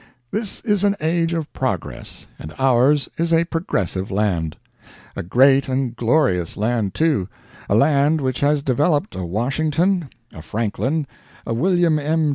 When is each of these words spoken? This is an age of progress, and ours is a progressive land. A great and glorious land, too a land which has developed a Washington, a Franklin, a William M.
This 0.31 0.61
is 0.61 0.83
an 0.83 0.95
age 0.99 1.31
of 1.35 1.53
progress, 1.53 2.25
and 2.39 2.55
ours 2.57 3.07
is 3.19 3.31
a 3.31 3.43
progressive 3.45 4.09
land. 4.09 4.57
A 5.15 5.21
great 5.21 5.67
and 5.67 5.95
glorious 5.95 6.57
land, 6.57 6.95
too 6.95 7.29
a 7.69 7.75
land 7.75 8.19
which 8.19 8.39
has 8.39 8.63
developed 8.63 9.13
a 9.13 9.23
Washington, 9.23 10.09
a 10.33 10.41
Franklin, 10.41 11.05
a 11.45 11.53
William 11.53 11.99
M. 11.99 12.29